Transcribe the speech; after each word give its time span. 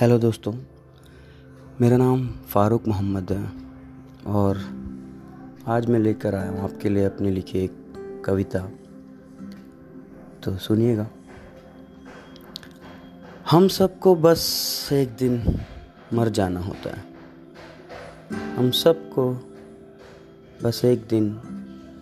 Hello 0.00 0.18
दोस्तों, 0.18 0.52
मेरा 1.80 1.96
नाम 1.96 2.28
फ़ारूक 2.28 2.88
मोहम्मद 2.88 3.32
है 3.32 3.50
और 4.26 4.58
आज 5.66 5.86
मैं 5.86 6.00
लेकर 6.00 6.34
आया 6.34 6.50
हूँ 6.50 6.60
आपके 6.60 6.88
लिए 6.88 7.04
अपनी 7.04 7.30
लिखी 7.30 7.58
एक 7.58 7.72
कविता। 8.24 8.58
तो 10.42 10.56
सुनिएगा। 10.56 11.06
हम 13.50 13.68
सबको 13.68 14.14
बस 14.14 14.88
एक 14.92 15.08
दिन 15.08 15.60
मर 16.12 16.28
जाना 16.28 16.60
होता 16.60 16.96
है। 16.96 17.04
हम 18.56 18.70
सबको 18.70 19.32
बस 20.64 20.84
एक 20.84 21.06
दिन 21.10 21.40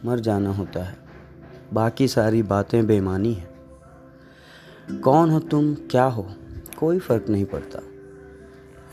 मर 0.04 0.20
जाना 0.20 0.52
होता 0.52 0.84
है। 0.84 0.96
बाकी 1.72 2.08
सारी 2.08 2.42
बातें 2.42 2.86
बेमानी 2.86 3.34
है। 3.34 3.54
कौन 4.98 5.30
हो 5.30 5.40
तुम, 5.40 5.74
क्या 5.74 6.04
हो? 6.04 6.30
कोई 6.84 6.98
फ़र्क 6.98 7.28
नहीं 7.28 7.44
पड़ता। 7.44 7.82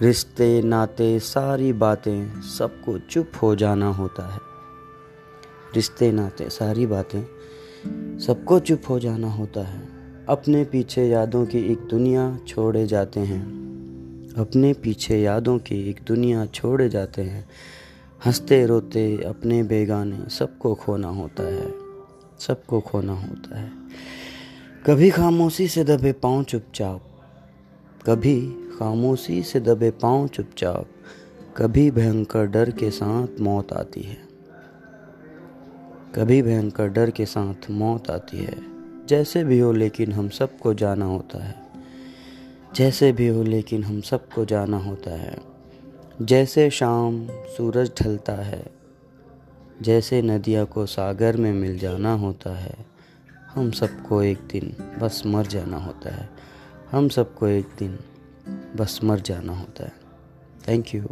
रिश्ते, 0.01 0.61
नाते, 0.61 1.19
सारी 1.19 1.73
बातें, 1.73 2.41
सबको 2.41 2.99
चुप 2.99 3.31
हो 3.41 3.55
जाना 3.55 3.87
होता 3.87 4.33
है। 4.33 4.39
रिश्ते, 5.75 6.11
नाते, 6.11 6.49
सारी 6.49 6.85
बातें, 6.85 7.23
सबको 8.19 8.59
चुप 8.59 8.81
हो 8.89 8.99
जाना 8.99 9.31
होता 9.31 9.67
है। 9.67 9.87
अपने 10.29 10.63
पीछे 10.63 11.07
यादों 11.07 11.45
की 11.45 11.57
एक 11.57 11.77
दुनिया 11.77 12.39
छोड़े 12.47 12.87
जाते 12.87 13.19
हैं। 13.19 13.45
अपने 14.37 14.73
पीछे 14.73 15.21
यादों 15.21 15.59
की 15.59 15.89
एक 15.89 15.99
दुनिया 16.07 16.45
छोड़े 16.45 16.89
जाते 16.89 17.21
हैं। 17.21 17.49
हँसते, 18.25 18.65
रोते, 18.65 19.23
अपने 19.23 19.63
बेगाने, 19.63 20.29
सबको 20.29 20.75
खोना 20.75 21.07
होता 21.07 21.43
है। 21.43 21.73
सबको 22.39 22.81
खोना 22.81 23.13
होता 23.13 23.59
है। 23.59 23.71
कभी 24.85 25.09
खामोशी 25.09 25.67
से 25.67 25.83
दबे 25.83 26.11
पाँव 26.11 26.43
चुपचाप 26.43 27.01
कभी 28.05 28.41
खामोशी 28.79 29.43
से 29.43 29.59
दबे 29.59 29.91
पाँव 29.91 30.27
चुपचाप, 30.27 30.85
कभी 31.57 31.91
भयंकर 31.91 32.45
डर 32.45 32.71
के 32.71 32.91
साथ 32.91 33.27
मौत 33.41 33.73
आती 33.73 34.01
है। 34.01 34.17
कभी 36.15 36.41
भयंकर 36.41 36.87
डर 36.87 37.09
के 37.09 37.25
साथ 37.25 37.71
मौत 37.71 38.09
आती 38.09 38.37
है। 38.37 38.57
जैसे 39.07 39.43
भी 39.43 39.59
हो 39.59 39.71
लेकिन 39.71 40.11
हम 40.11 40.29
सबको 40.29 40.73
जाना 40.73 41.05
होता 41.05 41.43
है। 41.43 41.55
जैसे 42.75 43.11
भी 43.11 43.27
हो 43.27 43.43
लेकिन 43.43 43.83
हम 43.83 44.01
सबको 44.01 44.45
जाना 44.45 44.77
होता 44.77 45.11
है। 45.11 45.37
जैसे 46.21 46.69
शाम 46.69 47.27
सूरज 47.31 47.91
ढलता 48.01 48.33
है, 48.33 48.65
जैसे 49.81 50.21
नदिया 50.21 50.63
को 50.63 50.85
सागर 50.85 51.37
में 51.37 51.53
मिल 51.53 51.79
जाना 51.79 52.13
होता 52.13 52.57
है, 52.57 52.85
हम 53.47 53.71
सबको 53.71 54.23
एक 54.23 54.37
दिन 54.37 54.75
बस 55.01 55.23
मर 55.25 55.45
जाना 55.47 55.77
होता 55.77 56.15
है। 56.15 56.51
हम 56.91 57.09
सबको 57.09 57.47
एक 57.47 57.67
दिन 57.79 57.99
बस 58.75 58.99
मर 59.03 59.19
जाना 59.19 59.53
होता 59.53 59.83
है। 59.83 59.93
Thank 60.67 60.95
you 60.95 61.03